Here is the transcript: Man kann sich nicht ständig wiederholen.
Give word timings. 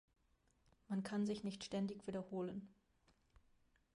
Man 0.87 1.03
kann 1.03 1.27
sich 1.27 1.43
nicht 1.43 1.63
ständig 1.63 2.07
wiederholen. 2.07 2.67